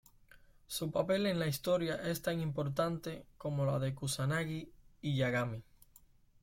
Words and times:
Su 0.65 0.89
papel 0.89 1.27
en 1.27 1.37
la 1.37 1.45
historia 1.45 1.93
es 1.97 2.23
tan 2.23 2.41
importante 2.41 3.27
como 3.37 3.67
la 3.67 3.77
de 3.77 3.93
Kusanagi 3.93 4.71
y 4.99 5.15
Yagami. 5.15 5.63